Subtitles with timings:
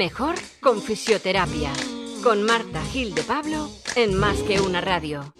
[0.00, 1.70] Mejor con fisioterapia.
[2.22, 5.34] Con Marta Gil de Pablo en Más que una radio.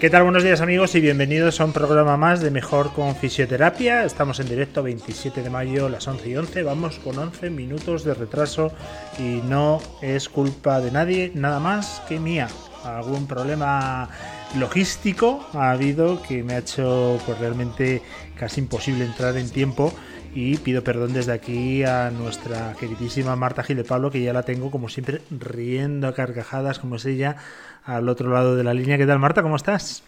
[0.00, 0.22] ¿Qué tal?
[0.22, 4.04] Buenos días amigos y bienvenidos a un programa más de Mejor con Fisioterapia.
[4.04, 6.62] Estamos en directo 27 de mayo, las 11 y 11.
[6.62, 8.72] Vamos con 11 minutos de retraso
[9.18, 12.48] y no es culpa de nadie, nada más que mía.
[12.86, 14.08] Algún problema
[14.56, 18.02] logístico ha habido que me ha hecho pues realmente
[18.38, 19.92] casi imposible entrar en tiempo
[20.34, 24.42] y pido perdón desde aquí a nuestra queridísima Marta Gil de Pablo que ya la
[24.42, 27.36] tengo como siempre riendo a carcajadas como es ella
[27.84, 28.98] al otro lado de la línea.
[28.98, 29.42] ¿Qué tal, Marta?
[29.42, 30.02] ¿Cómo estás?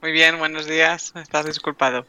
[0.00, 1.12] Muy bien, buenos días.
[1.14, 2.04] Estás disculpado.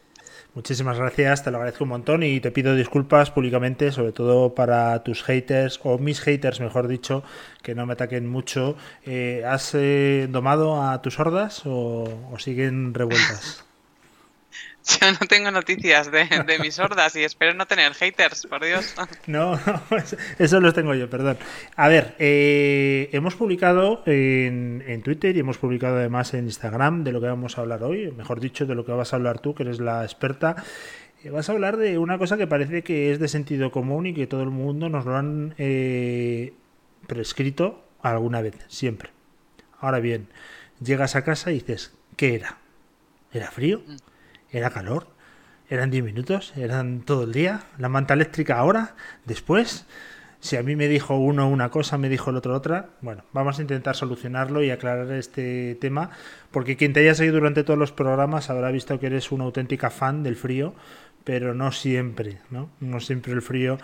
[0.56, 5.04] Muchísimas gracias, te lo agradezco un montón y te pido disculpas públicamente, sobre todo para
[5.04, 7.24] tus haters, o mis haters, mejor dicho,
[7.64, 8.76] que no me ataquen mucho.
[9.04, 12.06] Eh, ¿Has eh, domado a tus hordas o
[12.38, 13.66] siguen revueltas?
[15.02, 16.28] Yo no tengo noticias de,
[16.60, 18.94] mis hordas y espero no tener haters, por Dios.
[19.28, 19.58] No,
[20.40, 21.38] eso los tengo yo, perdón.
[21.76, 27.22] A ver, eh, hemos publicado en, Twitter y hemos publicado además en Instagram de lo
[27.22, 29.64] que vamos a hablar hoy, mejor dicho, de lo que vas a hablar tú, que
[29.64, 30.58] eres la experta.
[31.24, 34.14] Eh, vas a hablar de una cosa que parece que es de sentido común y
[34.14, 36.54] que todo el mundo nos lo han eh,
[37.08, 39.10] prescrito alguna vez, siempre.
[39.80, 40.28] Ahora bien,
[40.84, 42.58] llegas a casa y dices, ¿qué era?
[43.32, 43.82] ¿Era frío?
[43.88, 44.13] Mm.
[44.54, 45.08] ¿Era calor?
[45.68, 46.54] ¿Eran 10 minutos?
[46.56, 47.64] ¿Eran todo el día?
[47.80, 48.96] ¿La manta eléctrica ahora?
[49.26, 49.88] ¿Después?
[50.42, 52.90] Si a mí me dijo uno una cosa, me dijo el otro otra.
[53.02, 56.12] Bueno, vamos a intentar solucionarlo y aclarar este tema,
[56.52, 59.90] porque quien te haya seguido durante todos los programas habrá visto que eres una auténtica
[59.90, 60.76] fan del frío,
[61.24, 62.70] pero no siempre, ¿no?
[62.80, 63.80] No siempre el frío,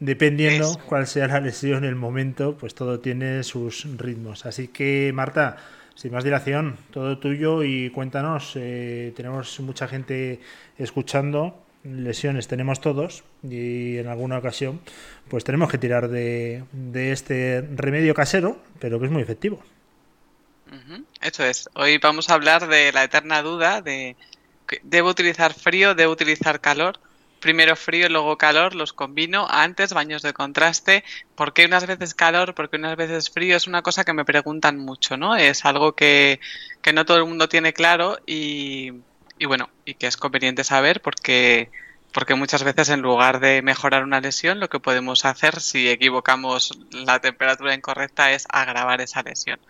[0.00, 4.44] dependiendo cuál sea la lesión, el momento, pues todo tiene sus ritmos.
[4.44, 5.56] Así que, Marta,
[5.94, 10.40] sin más dilación, todo tuyo y cuéntanos, eh, tenemos mucha gente
[10.78, 14.80] escuchando, lesiones tenemos todos y en alguna ocasión
[15.28, 19.62] pues tenemos que tirar de, este remedio casero, pero que es muy efectivo.
[21.20, 24.16] Eso es, hoy vamos a hablar de la eterna duda de,
[24.82, 26.98] ¿debo utilizar frío, debo utilizar calor?
[27.44, 31.04] Primero frío, luego calor, los combino antes, baños de contraste.
[31.34, 32.54] ¿Por qué unas veces calor?
[32.54, 33.54] ¿Por qué unas veces frío?
[33.54, 35.36] Es una cosa que me preguntan mucho, ¿no?
[35.36, 36.40] Es algo que,
[36.94, 38.92] no todo el mundo tiene claro y,
[39.38, 41.70] y, bueno, y que es conveniente saber porque,
[42.12, 46.78] porque muchas veces en lugar de mejorar una lesión, lo que podemos hacer si equivocamos
[46.92, 49.60] la temperatura incorrecta es agravar esa lesión.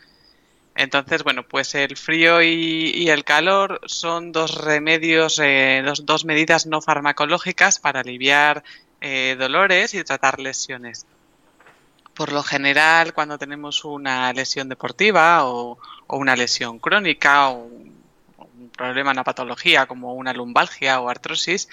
[0.74, 6.80] Entonces, bueno, pues el frío y, el calor son dos remedios, eh, dos, medidas no
[6.80, 8.64] farmacológicas para aliviar
[9.00, 11.06] eh, dolores y tratar lesiones.
[12.14, 17.94] Por lo general, cuando tenemos una lesión deportiva o, una lesión crónica o un,
[18.76, 21.68] problema, una patología como una lumbalgia o artrosis,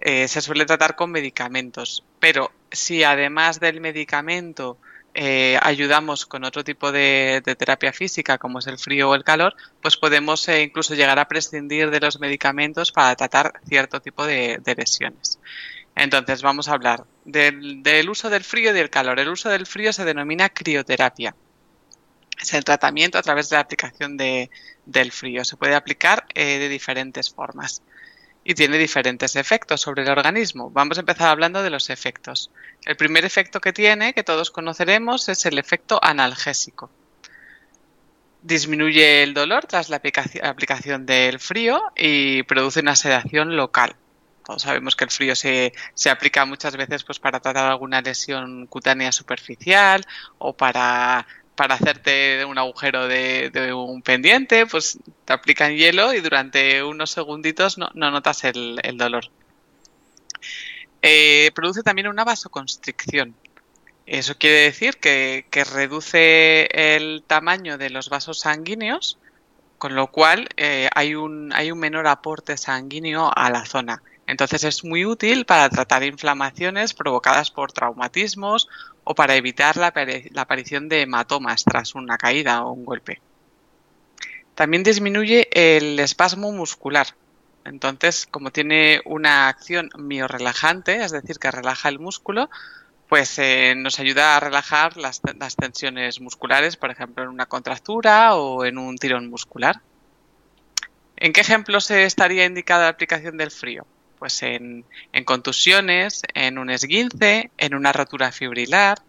[0.00, 2.04] eh, se suele tratar con medicamentos.
[2.20, 4.78] Pero si además del medicamento
[5.14, 9.56] eh, ayudamos con otro tipo de, terapia física, como es el frío o el calor,
[9.82, 14.60] pues podemos eh, incluso llegar a prescindir de los medicamentos para tratar cierto tipo de,
[14.76, 15.40] lesiones.
[15.96, 19.18] Entonces, vamos a hablar del, uso del frío y del calor.
[19.18, 21.34] El uso del frío se denomina crioterapia.
[22.40, 25.44] Es el tratamiento a través de la aplicación del frío.
[25.44, 27.82] Se puede aplicar eh, de diferentes formas
[28.50, 30.72] y tiene diferentes efectos sobre el organismo.
[30.72, 32.50] Vamos a empezar hablando de los efectos.
[32.84, 36.90] El primer efecto que tiene, que todos conoceremos, es el efecto analgésico.
[38.42, 40.02] Disminuye el dolor tras la
[40.42, 43.94] aplicación del frío y produce una sedación local.
[44.44, 48.66] Todos sabemos que el frío se, se aplica muchas veces pues, para tratar alguna lesión
[48.66, 50.04] cutánea superficial
[50.38, 51.24] o para
[51.60, 57.76] para hacerte un agujero de, un pendiente, pues te aplican hielo y durante unos segunditos
[57.76, 59.26] no, notas el, dolor.
[61.02, 63.34] Eh, produce también una vasoconstricción.
[64.06, 69.18] Eso quiere decir que, reduce el tamaño de los vasos sanguíneos,
[69.76, 74.02] con lo cual eh, hay un menor aporte sanguíneo a la zona.
[74.26, 78.68] Entonces es muy útil para tratar inflamaciones provocadas por traumatismos
[79.10, 79.92] o para evitar la,
[80.36, 83.20] aparición de hematomas tras una caída o un golpe.
[84.54, 87.08] También disminuye el espasmo muscular.
[87.64, 92.50] Entonces, como tiene una acción miorelajante, es decir, que relaja el músculo,
[93.08, 95.20] pues eh, nos ayuda a relajar las,
[95.56, 99.80] tensiones musculares, por ejemplo, en una contractura o en un tirón muscular.
[101.16, 103.84] ¿En qué ejemplos estaría indicada la aplicación del frío?
[104.20, 104.84] Pues en,
[105.24, 109.00] contusiones, en un esguince, en una rotura fibrilar,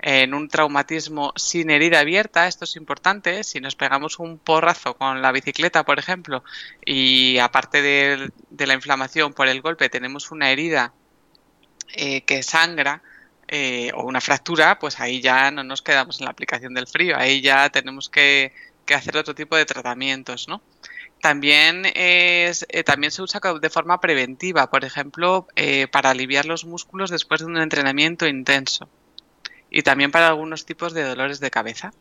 [0.00, 5.20] en un traumatismo sin herida abierta, esto es importante, si nos pegamos un porrazo con
[5.20, 6.44] la bicicleta, por ejemplo,
[6.84, 8.30] y aparte de,
[8.66, 10.92] la inflamación por el golpe tenemos una herida
[11.96, 13.02] eh, que sangra,
[13.48, 17.16] eh, o una fractura, pues ahí ya no nos quedamos en la aplicación del frío,
[17.16, 18.52] ahí ya tenemos que,
[18.94, 20.62] hacer otro tipo de tratamientos, ¿no?
[21.24, 25.46] También, es, eh, también se usa de forma preventiva, por ejemplo,
[25.90, 28.90] para aliviar los músculos después de un entrenamiento intenso
[29.70, 31.94] y también para algunos tipos de dolores de cabeza.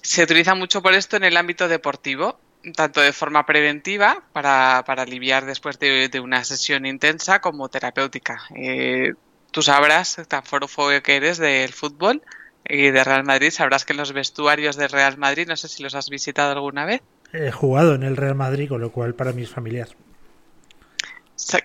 [0.00, 2.38] Se utiliza mucho por esto en el ámbito deportivo,
[2.76, 8.42] tanto de forma preventiva para, aliviar después de, una sesión intensa como terapéutica.
[8.54, 9.14] Eh,
[9.50, 12.22] tú sabrás, tan forofo que eres del fútbol
[12.64, 15.82] y de Real Madrid, sabrás que en los vestuarios de Real Madrid, no sé si
[15.82, 17.02] los has visitado alguna vez.
[17.34, 19.88] He jugado en el Real Madrid, con lo cual para mí es familiar.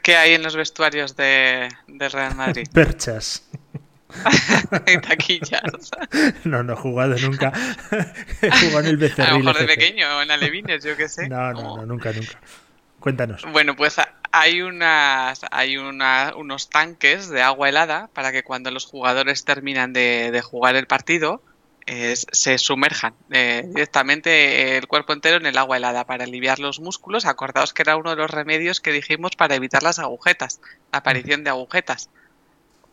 [0.02, 2.68] ¿Qué hay en los vestuarios de, de Real Madrid?
[2.74, 3.48] Perchas.
[4.88, 5.62] en taquillas.
[6.44, 7.54] No, no he jugado nunca.
[8.42, 9.30] he jugado en el Becerril.
[9.30, 11.30] A lo mejor de pequeño o en Alevines, yo qué sé.
[11.30, 12.40] No, no, no, nunca, nunca.
[13.00, 13.46] Cuéntanos.
[13.52, 13.98] Bueno, pues
[14.32, 19.94] hay unas, hay una, unos tanques de agua helada para que cuando los jugadores terminan
[19.94, 21.44] de, jugar el partido
[22.32, 27.26] se sumerjan eh, directamente el cuerpo entero en el agua helada para aliviar los músculos.
[27.26, 31.44] Acordaos que era uno de los remedios que dijimos para evitar las agujetas, la aparición
[31.44, 32.10] de agujetas.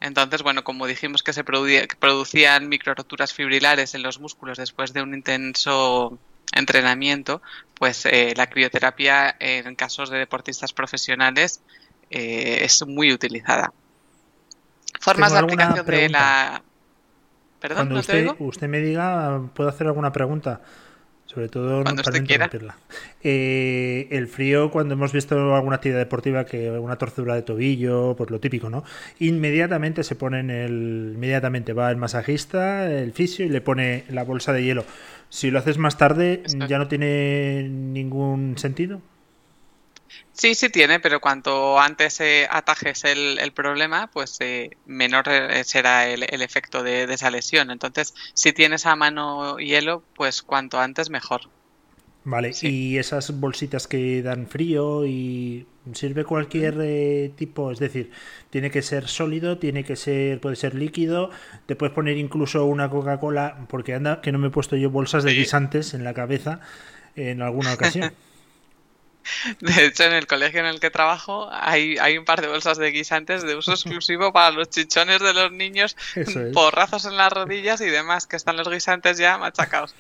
[0.01, 5.03] Entonces, bueno, como dijimos que se producían micro roturas fibrilares en los músculos después de
[5.03, 6.19] un intenso
[6.53, 7.43] entrenamiento,
[7.75, 11.61] pues eh, la crioterapia en casos de deportistas profesionales
[12.11, 13.73] eh, es muy utilizada.
[15.01, 16.63] Formas de aplicación de la.
[17.67, 20.61] Perdón, Cuando usted, usted me diga, ¿puedo hacer alguna pregunta?
[21.25, 22.63] Sobre todo cuando para usted
[23.25, 28.31] eh, el frío, cuando hemos visto alguna actividad deportiva, que una torcedura de tobillo, pues
[28.31, 28.85] lo típico, ¿no?
[29.19, 31.13] Inmediatamente se pone en el.
[31.17, 34.85] Inmediatamente va el masajista, el fisio y le pone la bolsa de hielo.
[35.29, 39.03] Si lo haces más tarde, ¿ya no tiene ningún sentido?
[40.33, 46.09] Sí, sí tiene, pero cuanto antes eh, atajes el, problema, pues eh, menor eh, será
[46.09, 47.71] el, efecto de, esa lesión.
[47.71, 51.43] Entonces, si tienes a mano hielo, pues cuanto antes mejor.
[52.25, 58.11] Vale, y esas bolsitas que dan frío y sirve cualquier eh, tipo, es decir,
[58.51, 61.31] tiene que ser sólido, tiene que ser, puede ser líquido,
[61.67, 65.23] te puedes poner incluso una Coca-Cola, porque anda que no me he puesto yo bolsas
[65.23, 66.61] de guisantes en la cabeza
[67.15, 68.13] en alguna ocasión.
[69.61, 72.79] De hecho, en el colegio en el que trabajo hay, hay un par de bolsas
[72.79, 75.97] de guisantes de uso exclusivo para los chichones de los niños,
[76.53, 79.95] porrazos en las rodillas y demás, que están los guisantes ya machacados.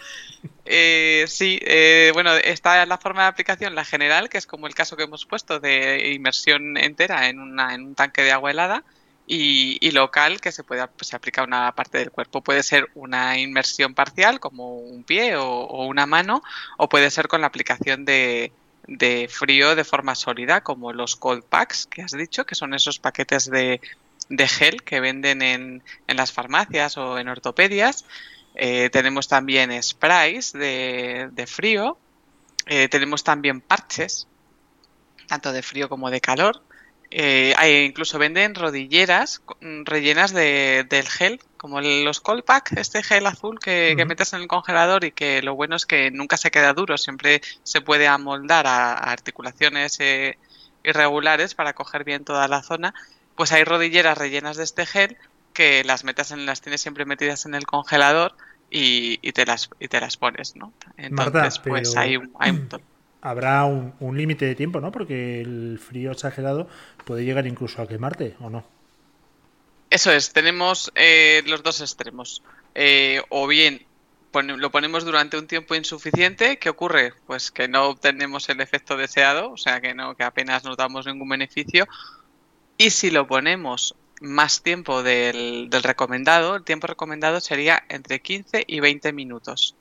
[0.64, 4.74] Eh, sí, eh, bueno, está la forma de aplicación, la general, que es como el
[4.74, 8.84] caso que hemos puesto de inmersión entera en, una, en un tanque de agua helada.
[9.28, 12.42] Y, local que se puede pues, se aplica a una parte del cuerpo.
[12.42, 16.42] Puede ser una inmersión parcial, como un pie o una mano,
[16.76, 18.52] o puede ser con la aplicación de,
[18.86, 22.98] de frío de forma sólida, como los cold packs que has dicho, que son esos
[22.98, 23.80] paquetes de,
[24.28, 28.04] de gel que venden en, en, las farmacias o en ortopedias.
[28.54, 31.98] Eh, tenemos también sprays de, de frío.
[32.66, 34.26] Eh, tenemos también parches,
[35.26, 36.62] tanto de frío como de calor.
[37.10, 43.58] Eh, incluso venden rodilleras mm, rellenas de, del gel, como los Colpack, este gel azul
[43.60, 46.98] que, metes en el congelador y que lo bueno es que nunca se queda duro,
[46.98, 50.38] siempre se puede amoldar a, articulaciones eh,
[50.84, 52.94] irregulares para coger bien toda la zona.
[53.36, 55.16] Pues hay rodilleras rellenas de este gel
[55.52, 58.34] que las metes en, las tienes siempre metidas en el congelador
[58.70, 60.72] y, te las y te las pones, ¿no?
[60.96, 62.68] Entonces, pues hay, hay un
[63.28, 64.92] habrá un, límite de tiempo, ¿no?
[64.92, 66.68] Porque el frío exagerado
[67.04, 68.64] puede llegar incluso a quemarte, ¿o no?
[69.90, 72.42] Eso es, tenemos eh, los dos extremos.
[72.74, 73.86] Eh, o bien
[74.42, 77.14] lo ponemos durante un tiempo insuficiente, ¿qué ocurre?
[77.26, 81.06] Pues que no obtenemos el efecto deseado, o sea que no, que apenas nos damos
[81.06, 81.86] ningún beneficio.
[82.76, 88.80] Y si lo ponemos más tiempo del recomendado, el tiempo recomendado sería entre 15 y
[88.80, 89.74] 20 minutos.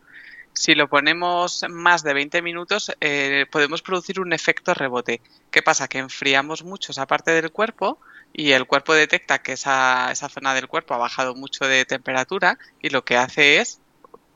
[0.56, 5.22] Si lo ponemos más de 20 minutos, eh, podemos producir un efecto rebote.
[5.52, 5.90] ¿Qué pasa?
[5.90, 8.00] Que enfriamos mucho esa parte del cuerpo
[8.32, 12.58] y el cuerpo detecta que esa, esa zona del cuerpo ha bajado mucho de temperatura
[12.82, 13.82] y lo que hace es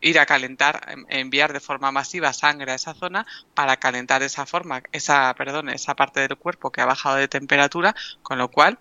[0.01, 4.83] ir a calentar, enviar de forma masiva sangre a esa zona para calentar esa forma,
[4.91, 8.77] esa, perdón, esa parte del cuerpo que ha bajado de temperatura, con lo cual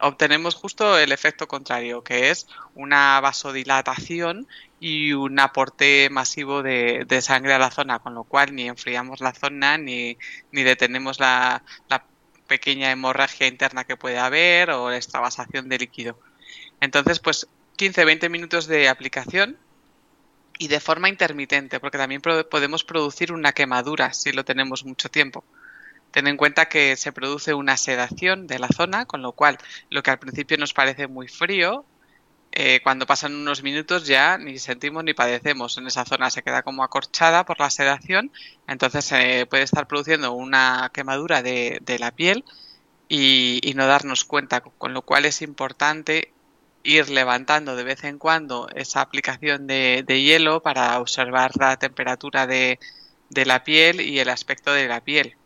[0.00, 4.46] obtenemos justo el efecto contrario, que es una vasodilatación
[4.86, 9.32] y un aporte masivo de, sangre a la zona, con lo cual ni enfriamos la
[9.32, 10.18] zona ni,
[10.52, 11.62] ni detenemos la,
[12.46, 16.20] pequeña hemorragia interna que puede haber o la extravasación de líquido.
[16.82, 17.48] Entonces, pues
[17.78, 19.56] 15-20 minutos de aplicación
[20.58, 25.44] y de forma intermitente, porque también podemos producir una quemadura si lo tenemos mucho tiempo.
[26.10, 29.56] Ten en cuenta que se produce una sedación de la zona, con lo cual
[29.88, 31.86] lo que al principio nos parece muy frío,
[32.56, 35.76] eh, cuando pasan unos minutos ya ni sentimos ni padecemos.
[35.76, 38.30] En esa zona se queda como acorchada por la sedación,
[38.68, 39.12] entonces
[39.48, 42.44] puede estar produciendo una quemadura de, la piel
[43.08, 46.32] y, no darnos cuenta, con lo cual es importante
[46.84, 52.78] ir levantando de vez en cuando esa aplicación de, hielo para observar la temperatura de,
[53.30, 55.36] la piel y el aspecto de la piel,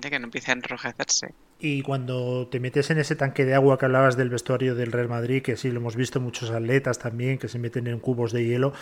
[0.00, 1.34] que no empiece a enrojecerse.
[1.64, 5.08] Y cuando te metes en ese tanque de agua que hablabas del vestuario del Real
[5.08, 8.44] Madrid, que sí lo hemos visto muchos atletas también que se meten en cubos de
[8.44, 8.72] hielo,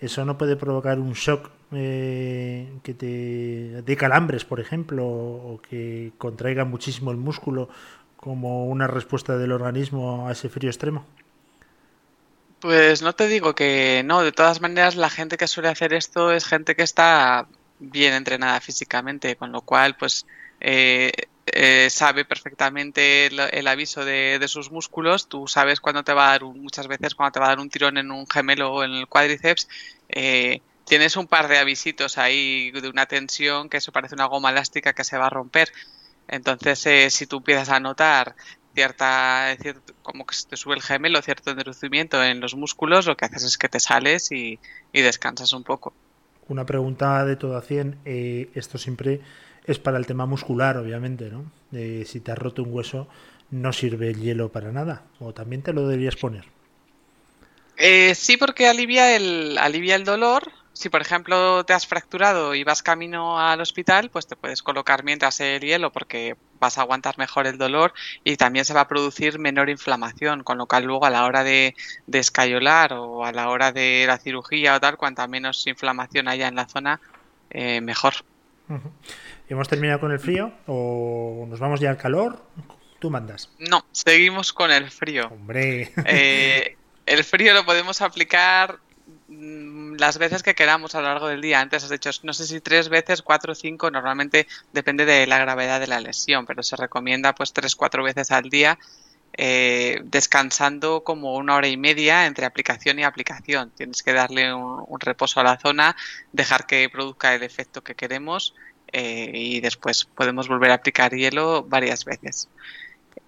[0.00, 6.12] eso no puede provocar un shock eh, que te de calambres, por ejemplo, o que
[6.16, 7.70] contraiga muchísimo el músculo
[8.16, 11.04] como una respuesta del organismo a ese frío extremo.
[12.60, 16.30] Pues no te digo que no, de todas maneras la gente que suele hacer esto
[16.30, 17.48] es gente que está
[17.80, 20.24] bien entrenada físicamente, con lo cual pues
[20.60, 21.10] eh,
[21.52, 25.28] eh, sabe perfectamente el, aviso de, sus músculos.
[25.28, 27.70] Tú sabes cuándo te va a dar, muchas veces cuando te va a dar un
[27.70, 29.68] tirón en un gemelo o en el cuádriceps,
[30.08, 34.50] eh, tienes un par de avisitos ahí de una tensión que eso parece una goma
[34.50, 35.70] elástica que se va a romper.
[36.28, 38.34] Entonces, eh, si tú empiezas a notar
[38.74, 39.56] cierta,
[40.02, 43.42] como que se te sube el gemelo, cierto endurecimiento en los músculos, lo que haces
[43.44, 44.58] es que te sales y,
[44.92, 45.92] descansas un poco.
[46.48, 48.00] Una pregunta de todo a 100.
[48.54, 49.20] esto siempre
[49.68, 51.44] es para el tema muscular, obviamente, ¿no?
[51.70, 53.06] si te has roto un hueso,
[53.50, 55.02] no sirve el hielo para nada.
[55.20, 56.44] O también te lo deberías poner.
[57.76, 60.50] Eh, sí, porque alivia el, alivia el dolor.
[60.72, 65.04] Si, por ejemplo, te has fracturado y vas camino al hospital, pues te puedes colocar
[65.04, 68.88] mientras el hielo porque vas a aguantar mejor el dolor y también se va a
[68.88, 71.74] producir menor inflamación, con lo cual luego a la hora de,
[72.06, 76.46] de escayolar o a la hora de la cirugía o tal, cuanta menos inflamación haya
[76.46, 77.00] en la zona,
[77.50, 78.14] eh, mejor.
[79.48, 82.42] ¿Hemos terminado con el frío o nos vamos ya al calor?
[82.98, 83.50] Tú mandas.
[83.58, 85.28] No, seguimos con el frío.
[85.28, 85.92] Hombre.
[86.04, 86.76] Eh,
[87.06, 88.78] el frío lo podemos aplicar
[89.28, 91.60] mm, las veces que queramos a lo largo del día.
[91.60, 95.38] Antes has dicho, no sé si tres veces, cuatro o cinco, normalmente depende de la
[95.38, 98.78] gravedad de la lesión, pero se recomienda pues tres, cuatro veces al día,
[99.32, 103.70] eh, descansando como una hora y media entre aplicación y aplicación.
[103.70, 105.96] Tienes que darle un reposo a la zona,
[106.32, 108.54] dejar que produzca el efecto que queremos
[108.92, 112.48] eh, y después podemos volver a aplicar hielo varias veces.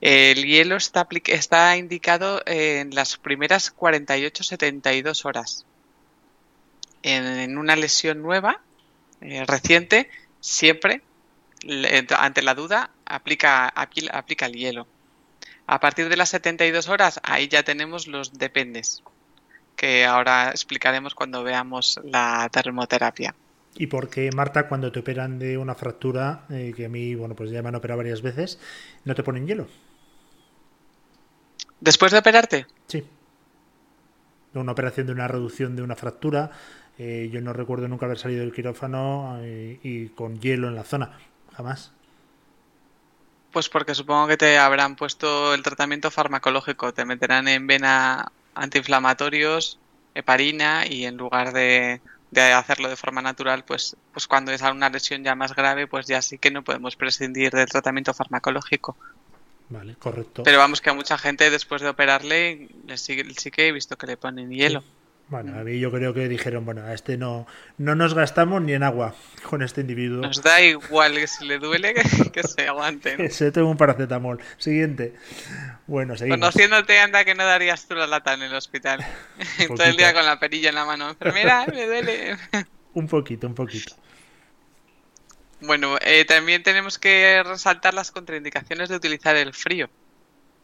[0.00, 5.66] El hielo está, indicado en las primeras 48-72 horas.
[7.02, 8.60] En, una lesión nueva,
[9.20, 11.02] eh, reciente, siempre,
[12.16, 14.86] ante la duda, aplica, aplica el hielo.
[15.66, 19.02] A partir de las 72 horas, ahí ya tenemos los dependes,
[19.76, 23.34] que ahora explicaremos cuando veamos la termoterapia.
[23.76, 27.34] ¿Y por qué, Marta, cuando te operan de una fractura, eh, que a mí, bueno,
[27.34, 28.58] pues ya me han operado varias veces,
[29.04, 29.68] no te ponen hielo?
[31.80, 32.66] ¿Después de operarte?
[32.88, 33.04] Sí.
[34.54, 36.50] Una operación de una reducción de una fractura.
[36.98, 40.84] Eh, yo no recuerdo nunca haber salido del quirófano eh, y con hielo en la
[40.84, 41.18] zona.
[41.56, 41.92] Jamás.
[43.52, 46.92] Pues porque supongo que te habrán puesto el tratamiento farmacológico.
[46.92, 49.78] Te meterán en vena antiinflamatorios,
[50.14, 54.88] heparina y en lugar de de hacerlo de forma natural, pues, pues cuando es una
[54.88, 58.96] lesión ya más grave, pues ya sí que no podemos prescindir del tratamiento farmacológico.
[59.68, 60.42] Vale, correcto.
[60.42, 64.06] Pero vamos que a mucha gente después de operarle sí, sí que he visto que
[64.06, 64.82] le ponen hielo.
[65.30, 67.46] Bueno, a mí yo creo que dijeron, bueno, a este no,
[67.78, 70.22] no nos gastamos ni en agua con este individuo.
[70.22, 71.94] Nos da igual que si le duele
[72.32, 73.30] que, se aguante.
[73.30, 74.40] Se tengo un paracetamol.
[74.58, 75.14] Siguiente.
[75.86, 76.40] Bueno, seguimos.
[76.40, 79.06] Conociéndote, anda que no darías tú la lata en el hospital.
[79.68, 81.10] Todo el día con la perilla en la mano.
[81.10, 82.36] Enfermera, me duele.
[82.94, 83.94] un poquito, un poquito.
[85.60, 89.88] Bueno, eh, también tenemos que resaltar las contraindicaciones de utilizar el frío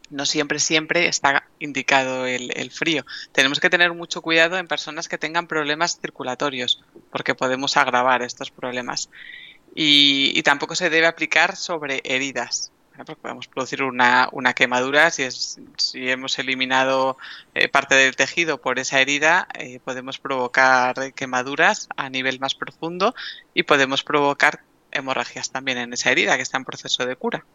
[0.09, 3.05] no siempre, siempre está indicado el, frío.
[3.31, 8.51] Tenemos que tener mucho cuidado en personas que tengan problemas circulatorios, porque podemos agravar estos
[8.51, 9.09] problemas.
[9.75, 15.11] Y, tampoco se debe aplicar sobre heridas, porque podemos producir una, quemadura.
[15.11, 17.17] Si, es, si hemos eliminado
[17.53, 23.13] eh, parte del tejido por esa herida, eh, podemos provocar quemaduras a nivel más profundo
[23.53, 24.61] y podemos provocar
[24.91, 27.45] hemorragias también en esa herida que está en proceso de cura.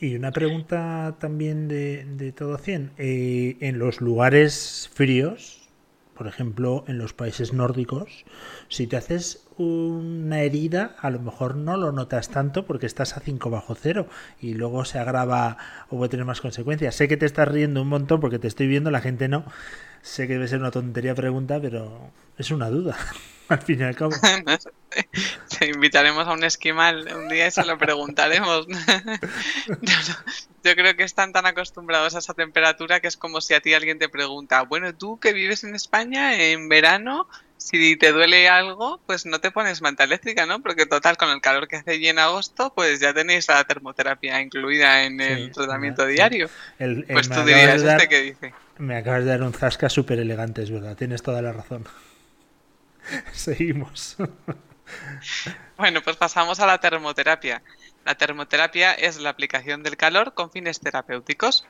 [0.00, 2.92] Y una pregunta también de, de todo 100.
[2.96, 5.68] Eh, en los lugares fríos,
[6.14, 8.24] por ejemplo, en los países nórdicos,
[8.68, 13.20] si te haces una herida, a lo mejor no lo notas tanto porque estás a
[13.20, 14.06] 5 bajo cero
[14.40, 15.58] y luego se agrava
[15.90, 16.94] o puede tener más consecuencias.
[16.94, 19.44] Sé que te estás riendo un montón porque te estoy viendo, la gente no.
[20.02, 22.96] Sé que debe ser una tontería pregunta, pero es una duda,
[23.48, 24.12] al fin y al cabo.
[25.58, 28.66] Te invitaremos a un esquimal un día y se lo preguntaremos.
[30.64, 33.74] Yo creo que están tan acostumbrados a esa temperatura que es como si a ti
[33.74, 39.00] alguien te pregunta, bueno, tú que vives en España en verano, si te duele algo,
[39.06, 40.60] pues no te pones manta eléctrica, ¿no?
[40.60, 44.40] Porque total, con el calor que hace allí en agosto, pues ya tenéis la termoterapia
[44.40, 46.48] incluida en el tratamiento diario.
[46.78, 48.54] pues tú dirías, ¿este qué dice?
[48.80, 51.86] Me acabas de dar un zasca súper elegante, es verdad, tienes toda la razón.
[53.32, 54.16] Seguimos.
[55.76, 57.62] Bueno, pues pasamos a la termoterapia.
[58.06, 61.66] La termoterapia es la aplicación del calor con fines terapéuticos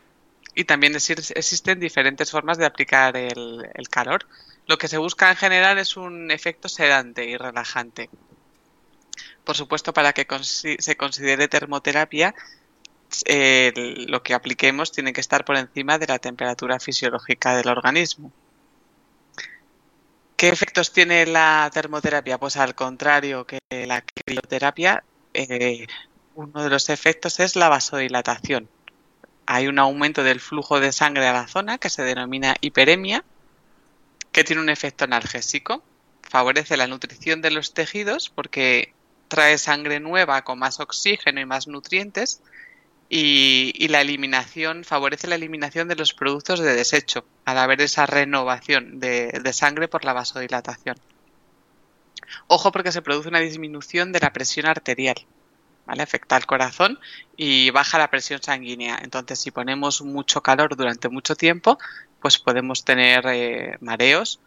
[0.54, 4.28] y también existen diferentes formas de aplicar el, calor.
[4.68, 8.08] Lo que se busca en general es un efecto sedante y relajante.
[9.42, 12.36] Por supuesto, para que se considere termoterapia,
[14.08, 18.32] lo que apliquemos tiene que estar por encima de la temperatura fisiológica del organismo.
[20.36, 22.38] ¿Qué efectos tiene la termoterapia?
[22.38, 25.86] Pues al contrario que la crioterapia, eh,
[26.34, 28.68] uno de los efectos es la vasodilatación.
[29.44, 33.22] Hay un aumento del flujo de sangre a la zona que se denomina hiperemia,
[34.32, 35.82] que tiene un efecto analgésico.
[36.22, 38.94] Favorece la nutrición de los tejidos porque
[39.28, 42.40] trae sangre nueva con más oxígeno y más nutrientes
[43.12, 49.00] y, la eliminación favorece la eliminación de los productos de desecho al haber esa renovación
[49.00, 50.96] de, de sangre por la vasodilatación.
[52.46, 55.16] Ojo porque se produce una disminución de la presión arterial.
[55.86, 56.04] ¿vale?
[56.04, 57.00] Afecta al corazón
[57.36, 59.00] y baja la presión sanguínea.
[59.02, 61.80] Entonces, si ponemos mucho calor durante mucho tiempo,
[62.20, 64.38] pues podemos tener eh, mareos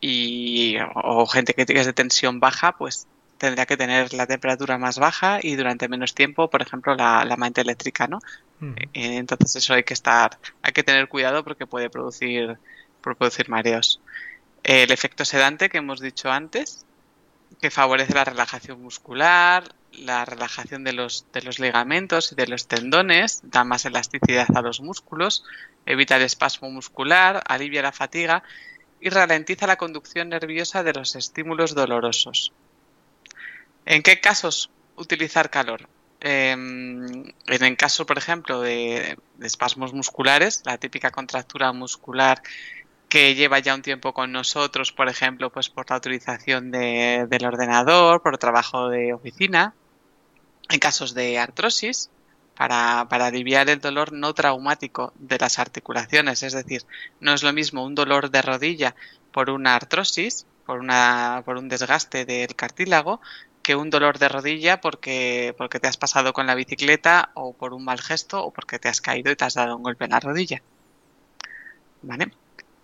[0.00, 4.98] y, o gente que es de tensión baja, pues tendría que tener la temperatura más
[4.98, 8.20] baja y durante menos tiempo, por ejemplo, la, la manta eléctrica, ¿no?
[8.60, 12.58] Eh, entonces eso hay que estar, hay que tener cuidado porque puede producir,
[13.02, 14.00] producir mareos.
[14.62, 16.86] El efecto sedante que hemos dicho antes,
[17.60, 22.66] que favorece la relajación muscular, la relajación de los, de los ligamentos y de los
[22.66, 25.44] tendones, da más elasticidad a los músculos,
[25.84, 28.42] evita el espasmo muscular, alivia la fatiga
[29.00, 32.52] y ralentiza la conducción nerviosa de los estímulos dolorosos.
[33.86, 35.88] ¿En qué casos utilizar calor?
[36.20, 42.42] Em, en el caso, por ejemplo, de, espasmos musculares, la típica contractura muscular
[43.08, 48.22] que lleva ya un tiempo con nosotros, por ejemplo, pues por la utilización del ordenador,
[48.22, 49.74] por trabajo de oficina,
[50.68, 52.10] en casos de artrosis,
[52.56, 56.82] para, para, aliviar el dolor no traumático de las articulaciones, es decir,
[57.20, 58.96] no es lo mismo un dolor de rodilla
[59.30, 63.20] por una artrosis, por, una, por un desgaste del cartílago,
[63.66, 67.74] que un dolor de rodilla porque, porque te has pasado con la bicicleta o por
[67.74, 70.12] un mal gesto o porque te has caído y te has dado un golpe en
[70.12, 70.62] la rodilla.
[72.00, 72.30] ¿Vale?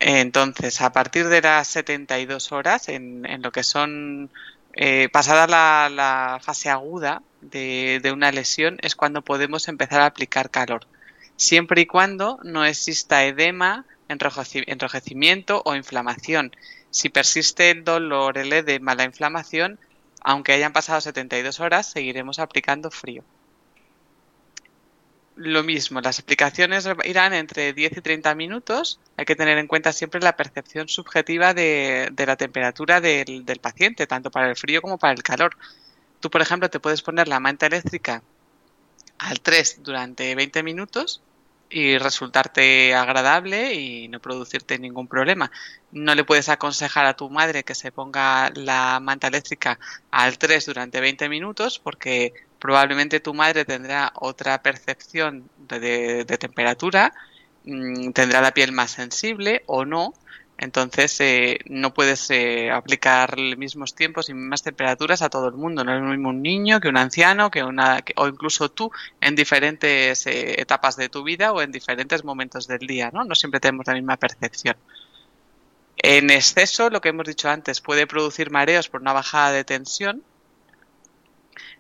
[0.01, 4.29] Entonces, a partir de las 72 horas, en, lo que son
[4.73, 10.07] eh, pasada la, la, fase aguda de, de, una lesión, es cuando podemos empezar a
[10.07, 10.89] aplicar calor.
[11.37, 16.51] Siempre y cuando no exista edema, enrojecimiento o inflamación.
[16.91, 19.79] Si persiste el dolor, el edema, la inflamación,
[20.25, 23.25] aunque hayan pasado 72 horas, seguiremos aplicando frío.
[25.35, 29.01] Lo mismo, las aplicaciones irán entre 10 y 30 minutos.
[29.17, 34.07] Hay que tener en cuenta siempre la percepción subjetiva de, la temperatura del, del, paciente,
[34.07, 35.57] tanto para el frío como para el calor.
[36.21, 38.23] Tú, por ejemplo, te puedes poner la manta eléctrica
[39.19, 41.23] al 3 durante 20 minutos
[41.73, 45.51] y resultarte agradable y no producirte ningún problema.
[45.91, 49.79] No le puedes aconsejar a tu madre que se ponga la manta eléctrica
[50.11, 57.15] al 3 durante 20 minutos porque probablemente tu madre tendrá otra percepción de, de temperatura,
[57.65, 60.15] mm, tendrá la piel más sensible o no
[60.63, 65.83] entonces, eh, no puedes eh, aplicar mismos tiempos y mismas temperaturas a todo el mundo.
[65.83, 69.35] No es lo mismo un niño que un anciano que una, o incluso tú en
[69.35, 73.11] diferentes eh, etapas de tu vida o en diferentes momentos del día.
[73.13, 73.25] ¿no?
[73.25, 74.77] no siempre tenemos la misma percepción.
[75.97, 80.23] En exceso, lo que hemos dicho antes, puede producir mareos por una bajada de tensión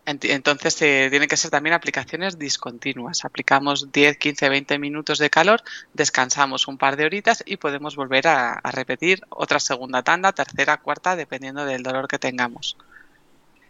[0.04, 3.24] entonces eh, tienen que ser también aplicaciones discontinuas.
[3.24, 5.62] Aplicamos 10, 15, 20 minutos de calor,
[5.92, 11.14] descansamos un par de horitas y podemos volver a, repetir otra segunda tanda, tercera, cuarta,
[11.14, 12.76] dependiendo del dolor que tengamos.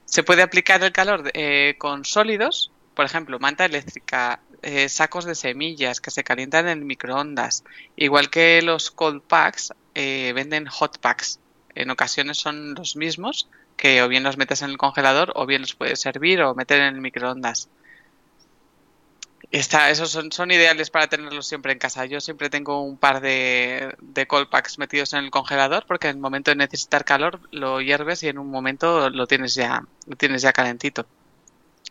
[0.07, 5.35] Se puede aplicar el calor eh, con sólidos, por ejemplo, manta eléctrica, eh, sacos de
[5.35, 7.65] semillas que se calientan en microondas,
[7.97, 11.41] igual que los cold packs, eh, venden hot packs.
[11.75, 13.49] En ocasiones son los mismos,
[13.83, 16.81] que o bien los metes en el congelador o bien los puedes servir o meter
[16.83, 17.69] en el microondas.
[19.51, 22.07] Está, esos son, son, ideales para tenerlos siempre en casa.
[22.07, 26.15] Yo siempre tengo un par de, de cold packs metidos en el congelador porque en
[26.15, 30.15] el momento de necesitar calor lo hierves y en un momento lo tienes ya, lo
[30.15, 31.05] tienes ya calentito.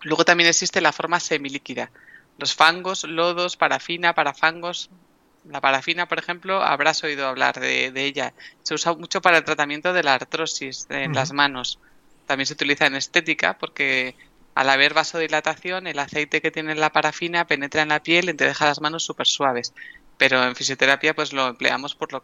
[0.04, 1.91] Luego también existe la forma semilíquida.
[2.38, 4.89] Los fangos, lodos, parafina, parafangos.
[5.45, 8.34] La parafina, por ejemplo, habrás oído hablar de, de ella.
[8.62, 11.80] Se usa mucho para el tratamiento de la artrosis en las manos.
[12.27, 14.15] También se utiliza en estética porque
[14.54, 18.45] al haber vasodilatación, el aceite que tiene la parafina penetra en la piel y te
[18.45, 19.73] deja las manos súper suaves.
[20.17, 22.23] Pero en fisioterapia pues lo empleamos por lo,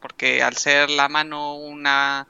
[0.00, 2.26] porque al ser la mano una...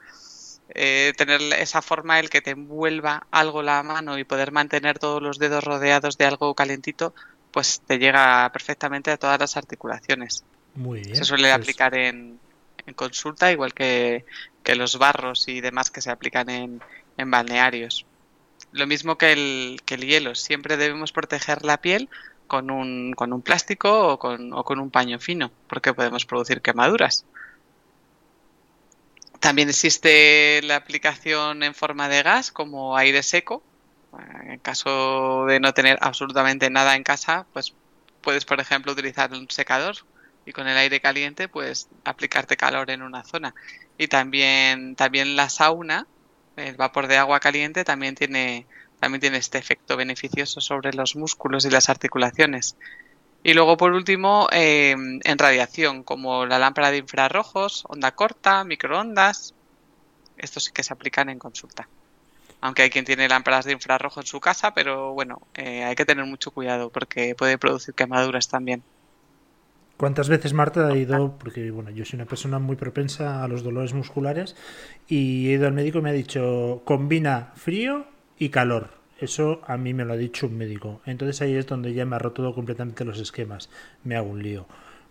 [0.69, 5.21] Eh, tener esa forma, el que te envuelva algo la mano y poder mantener todos
[5.21, 7.13] los dedos rodeados de algo calentito,
[7.55, 10.43] pues te llega perfectamente a todas las articulaciones.
[10.73, 11.15] Muy bien.
[11.15, 12.37] Se suele pues- aplicar en,
[12.85, 14.25] en consulta, igual que,
[14.61, 16.81] que los barros y demás que se aplican en,
[17.15, 18.05] en balnearios.
[18.73, 22.09] Lo mismo que el, que el hielo, siempre debemos proteger la piel
[22.47, 26.59] con un, con un plástico o con, o con un paño fino, porque podemos producir
[26.61, 27.23] quemaduras.
[29.39, 33.63] También existe la aplicación en forma de gas como aire seco.
[34.43, 37.73] En caso de no tener absolutamente nada en casa, pues
[38.21, 39.95] puedes, por ejemplo, utilizar un secador
[40.45, 43.55] y con el aire caliente, pues aplicarte calor en una zona.
[43.97, 46.07] Y también, también la sauna,
[46.55, 48.65] el vapor de agua caliente también tiene,
[48.99, 52.77] también tiene este efecto beneficioso sobre los músculos y las articulaciones.
[53.43, 59.53] Y luego, por último, eh, en radiación, como la lámpara de infrarrojos, onda corta, microondas.
[60.37, 61.87] Estos sí que se aplican en consulta.
[62.61, 66.05] Aunque hay quien tiene lámparas de infrarrojo en su casa, pero bueno, eh, hay que
[66.05, 68.83] tener mucho cuidado porque puede producir quemaduras también.
[69.97, 71.37] ¿Cuántas veces Marta ha ido?
[71.37, 74.55] Porque bueno, yo soy una persona muy propensa a los dolores musculares
[75.07, 78.05] y he ido al médico y me ha dicho combina frío
[78.37, 78.89] y calor.
[79.19, 81.01] Eso a mí me lo ha dicho un médico.
[81.05, 83.69] Entonces ahí es donde ya me ha roto completamente los esquemas.
[84.03, 84.65] Me hago un lío.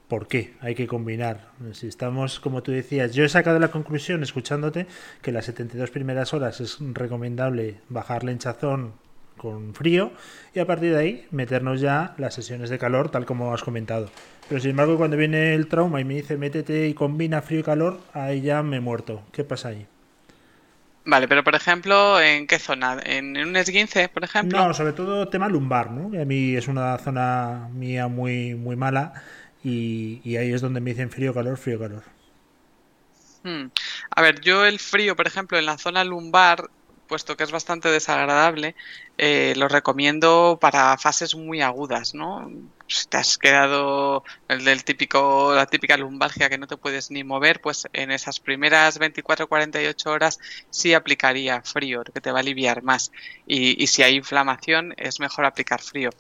[0.08, 0.54] ¿Por qué?
[0.60, 1.48] Hay que combinar.
[1.72, 4.86] Si estamos, como tú decías, yo he sacado la conclusión, escuchándote,
[5.22, 8.92] que las 72 primeras horas es recomendable bajarle hinchazón
[9.36, 10.12] con frío
[10.54, 14.10] y a partir de ahí meternos ya las sesiones de calor, tal como has comentado.
[14.48, 17.62] Pero sin embargo, cuando viene el trauma y me dice métete y combina frío y
[17.62, 19.22] calor, ahí ya me he muerto.
[19.32, 19.86] ¿Qué pasa ahí?
[21.06, 22.96] Vale, pero por ejemplo, ¿en qué zona?
[23.04, 24.58] ¿En, un esguince, por ejemplo?
[24.58, 26.18] No, sobre todo tema lumbar, ¿no?
[26.18, 29.12] A mí es una zona mía muy, muy mala
[29.64, 32.03] y, ahí es donde me dicen frío, calor, frío, calor.
[33.42, 33.68] Hmm.
[34.11, 36.70] A ver, yo el frío, por ejemplo, en la zona lumbar,
[37.09, 38.74] puesto que es bastante desagradable,
[39.16, 42.50] eh, lo recomiendo para fases muy agudas, ¿no?
[42.87, 47.24] Si te has quedado el del típico, la típica lumbalgia que no te puedes ni
[47.24, 50.38] mover, pues en esas primeras 24 48 horas
[50.70, 53.12] sí aplicaría frío, que te va a aliviar más.
[53.46, 56.11] Y si hay inflamación, es mejor aplicar frío.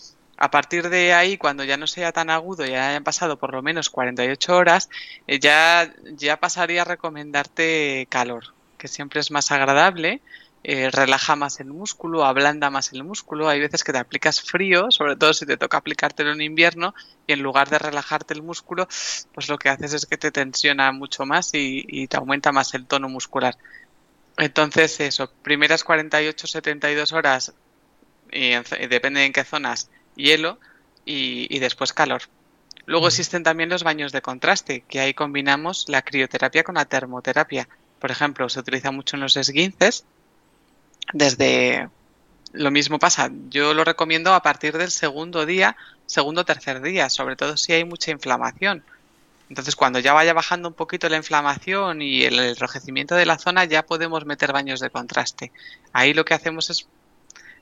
[0.44, 3.62] A partir de ahí, cuando ya no sea tan agudo, ya hayan pasado por lo
[3.62, 4.90] menos 48 horas,
[5.26, 10.20] eh, ya, ya pasaría a recomendarte calor, que siempre es más agradable,
[10.62, 13.48] eh, relaja más el músculo, ablanda más el músculo.
[13.48, 16.94] Hay veces que te aplicas frío, sobre todo si te toca aplicártelo en invierno,
[17.26, 18.86] y en lugar de relajarte el músculo,
[19.32, 22.74] pues lo que haces es que te tensiona mucho más y, y te aumenta más
[22.74, 23.56] el tono muscular.
[24.36, 27.54] Entonces, eso, primeras 48, 72 horas,
[28.30, 30.58] y, en, y depende en qué zonas, hielo
[31.04, 32.22] y, y, después calor.
[32.86, 37.68] Luego existen también los baños de contraste, que ahí combinamos la crioterapia con la termoterapia.
[37.98, 40.04] Por ejemplo, se utiliza mucho en los esguinces.
[41.12, 41.88] Desde
[42.54, 47.10] lo mismo pasa, yo lo recomiendo a partir del segundo día, segundo o tercer día,
[47.10, 48.84] sobre todo si hay mucha inflamación.
[49.48, 53.64] Entonces, cuando ya vaya bajando un poquito la inflamación y el enrojecimiento de la zona,
[53.64, 55.52] ya podemos meter baños de contraste.
[55.92, 56.86] Ahí lo que hacemos es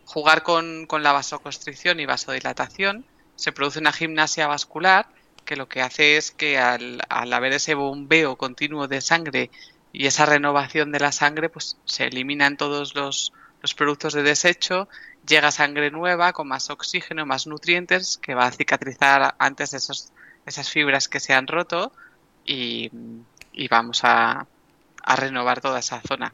[0.04, 3.04] jugar con, con, la vasoconstricción y vasodilatación,
[3.36, 5.06] se produce una gimnasia vascular
[5.44, 9.50] que lo que hace es que al, al, haber ese bombeo continuo de sangre
[9.92, 14.88] y esa renovación de la sangre, pues se eliminan todos los, los productos de desecho,
[15.26, 20.12] llega sangre nueva con más oxígeno, más nutrientes, que va a cicatrizar antes esos,
[20.46, 21.92] esas fibras que se han roto
[22.44, 22.90] y,
[23.52, 24.46] y vamos a,
[25.02, 26.32] a renovar toda esa zona.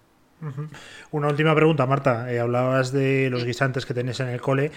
[1.11, 2.33] Una última pregunta, Marta.
[2.33, 4.71] Eh, hablabas de los guisantes que tenéis en el cole.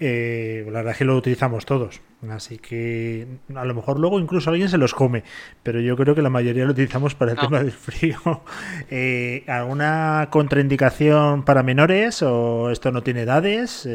[0.00, 2.00] Eh, la verdad es que lo utilizamos todos.
[2.30, 5.24] Así que a lo mejor luego incluso alguien se los come.
[5.62, 7.42] Pero yo creo que la mayoría lo utilizamos para el no.
[7.42, 8.18] tema del frío.
[8.90, 13.86] Eh, ¿Alguna contraindicación para menores o esto no tiene edades?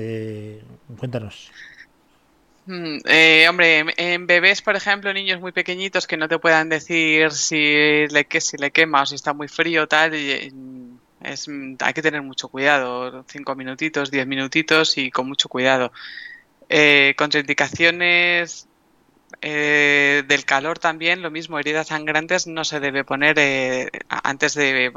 [0.98, 1.52] cuéntanos.
[2.66, 7.32] Mm, eh, hombre, en bebés, por ejemplo, niños muy pequeñitos que no te puedan decir
[7.32, 10.93] si le, que, si le quema o si está muy frío tal, mm,
[11.24, 11.48] es,
[11.80, 15.92] hay que tener mucho cuidado, cinco minutitos, diez minutitos y con mucho cuidado.
[16.70, 18.68] Eh, contraindicaciones
[19.42, 24.92] eh, del calor también, lo mismo, heridas sangrantes no se debe poner eh, antes de,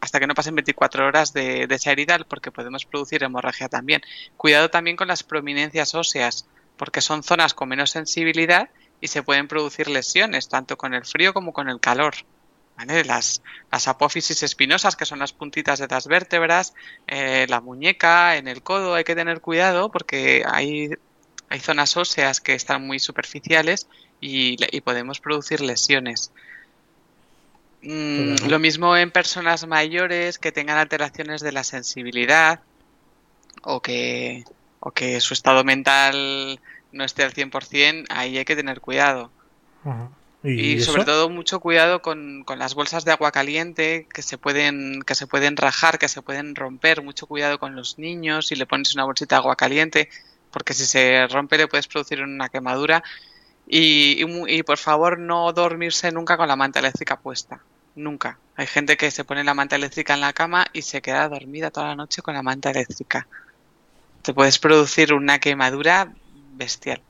[0.00, 4.02] hasta que no pasen 24 horas de, de esa herida porque podemos producir hemorragia también.
[4.36, 9.48] Cuidado también con las prominencias óseas porque son zonas con menos sensibilidad y se pueden
[9.48, 12.14] producir lesiones, tanto con el frío como con el calor.
[13.04, 13.42] Las,
[13.86, 16.74] apófisis espinosas, que son las puntitas de las vértebras,
[17.06, 20.90] eh, la muñeca, en el codo, hay que tener cuidado porque hay,
[21.50, 23.86] hay zonas óseas que están muy superficiales
[24.20, 26.32] y, podemos producir lesiones.
[27.82, 32.60] Mm, lo mismo en personas mayores que tengan alteraciones de la sensibilidad
[33.62, 34.44] o que,
[34.80, 36.60] o que su estado mental
[36.92, 39.30] no esté al 100%, ahí hay que tener cuidado.
[40.42, 45.02] Y, sobre todo mucho cuidado con, con, las bolsas de agua caliente que se pueden
[45.02, 47.02] que se pueden rajar, que se pueden romper.
[47.02, 50.08] Mucho cuidado con los niños si le pones una bolsita de agua caliente,
[50.50, 53.02] porque si se rompe le puedes producir una quemadura.
[53.66, 57.60] Y, y, por favor no dormirse nunca con la manta eléctrica puesta.
[57.94, 58.38] Nunca.
[58.56, 61.70] Hay gente que se pone la manta eléctrica en la cama y se queda dormida
[61.70, 63.28] toda la noche con la manta eléctrica
[64.22, 66.12] te puedes producir una quemadura
[66.54, 67.00] bestial.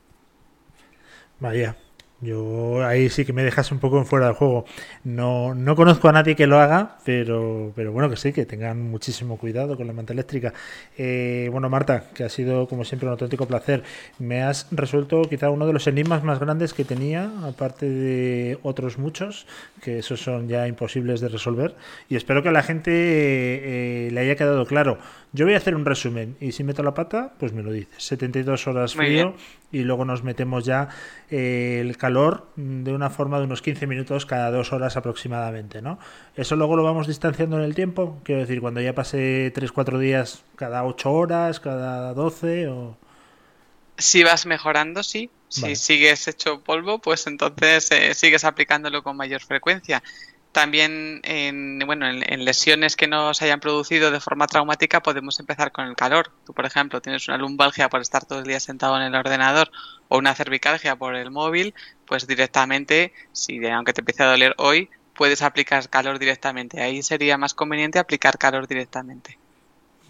[1.39, 1.75] Vaya,
[2.21, 4.65] yo ahí sí que me dejas un poco en fuera del juego.
[5.03, 8.79] No, no conozco a nadie que lo haga, pero, pero bueno, que sí, que tengan
[8.79, 10.53] muchísimo cuidado con la manta eléctrica.
[10.97, 13.83] Eh, bueno, Marta, que ha sido como siempre un auténtico placer.
[14.19, 18.99] Me has resuelto quizá uno de los enigmas más grandes que tenía, aparte de otros
[18.99, 19.47] muchos,
[19.81, 21.75] que esos son ya imposibles de resolver.
[22.07, 24.99] Y espero que a la gente eh, le haya quedado claro.
[25.33, 28.03] Yo voy a hacer un resumen y si meto la pata, pues me lo dices.
[28.03, 29.33] 72 horas frío
[29.71, 30.89] y luego nos metemos ya
[31.29, 35.99] eh, el calor de una forma de unos 15 minutos cada dos horas aproximadamente, ¿no?
[36.35, 40.43] Eso luego lo vamos distanciando en el tiempo, quiero decir, cuando ya pase 3-4 días
[40.55, 42.97] cada 8 horas, cada 12 o...
[43.97, 45.29] Si vas mejorando, sí.
[45.47, 50.01] Si sigues hecho polvo, pues entonces eh, sigues aplicándolo con mayor frecuencia.
[50.51, 55.87] También en, bueno, en, lesiones que nos hayan producido de forma traumática podemos empezar con
[55.87, 56.31] el calor.
[56.45, 59.71] Tú, por ejemplo, tienes una lumbalgia por estar todo el día sentado en el ordenador
[60.09, 61.73] o una cervicalgia por el móvil,
[62.05, 66.81] pues directamente, si aunque te empiece a doler hoy, puedes aplicar calor directamente.
[66.81, 69.37] Ahí sería más conveniente aplicar calor directamente.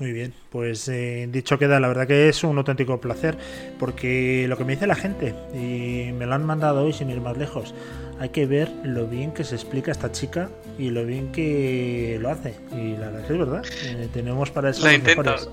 [0.01, 3.37] Muy bien, pues eh, dicho queda, la verdad que es un auténtico placer,
[3.77, 7.21] porque lo que me dice la gente, y me lo han mandado hoy sin ir
[7.21, 7.75] más lejos,
[8.19, 12.31] hay que ver lo bien que se explica esta chica y lo bien que lo
[12.31, 12.55] hace.
[12.71, 15.49] Y la verdad que es verdad, eh, tenemos para eso los mejores.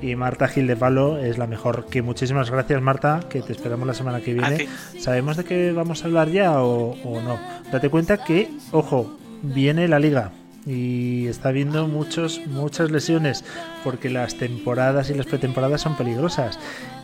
[0.00, 1.86] Y Marta Gil de Palo es la mejor.
[1.86, 4.68] Que muchísimas gracias, Marta, que te esperamos la semana que viene.
[5.00, 7.36] ¿Sabemos de qué vamos a hablar ya o, o no?
[7.72, 10.30] Date cuenta que, ojo, viene la liga
[10.66, 13.44] y está habiendo muchos, muchas lesiones
[13.82, 16.58] porque las temporadas y las pretemporadas son peligrosas.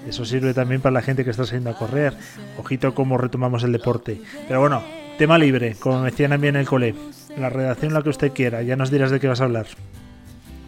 [0.07, 2.15] Eso sirve también para la gente que está saliendo a correr.
[2.57, 4.21] Ojito cómo retomamos el deporte.
[4.47, 4.83] Pero bueno,
[5.19, 6.95] tema libre, como me decían también en el cole.
[7.37, 8.63] La redacción, lo que usted quiera.
[8.63, 9.67] Ya nos dirás de qué vas a hablar.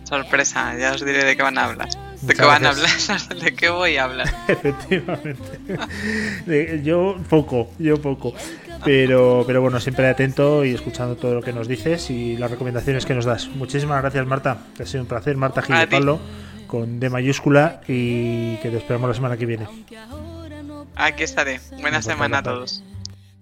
[0.04, 1.88] Sorpresa, ya os diré de qué van a hablar.
[2.20, 2.90] ¿De qué van a hablar?
[3.40, 4.28] ¿De qué voy a hablar?
[4.48, 6.82] Efectivamente.
[6.82, 8.34] yo poco, yo poco.
[8.84, 13.06] Pero, pero bueno, siempre atento y escuchando todo lo que nos dices y las recomendaciones
[13.06, 13.48] que nos das.
[13.48, 14.58] Muchísimas gracias, Marta.
[14.78, 15.36] Ha sido un placer.
[15.36, 16.20] Marta Gil Pablo,
[16.66, 19.66] con D mayúscula y que te esperamos la semana que viene.
[20.96, 21.60] Aquí estaré.
[21.80, 22.82] Buena semana a todos.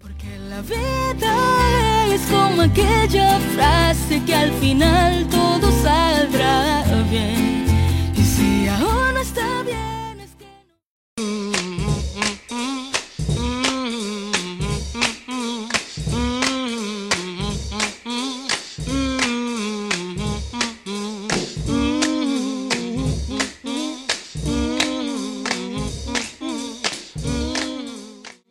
[0.00, 7.57] Porque la vida es como aquella frase que al final todo saldrá bien.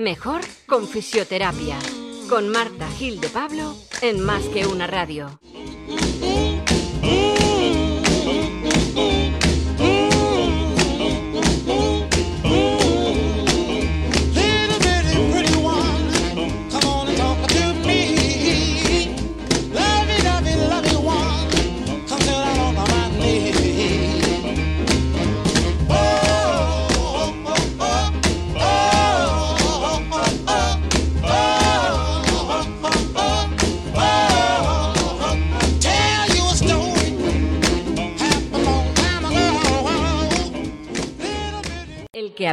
[0.07, 1.77] Mejor con fisioterapia.
[2.29, 5.37] Con Marta Gil de Pablo en Más que una radio.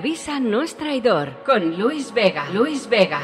[0.04, 1.42] Avisa no es traidor.
[1.46, 2.50] Con Luis Vega.
[2.50, 3.22] Luis Vega.